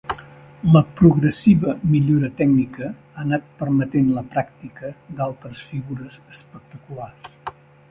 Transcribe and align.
La 0.75 0.81
progressiva 1.01 1.75
millora 1.91 2.29
tècnica 2.39 2.87
ha 2.95 3.21
anat 3.25 3.45
permetent 3.61 4.09
la 4.17 4.25
pràctica 4.33 4.91
d'altres 5.21 5.65
figures 5.75 6.19
espectaculars. 6.35 7.33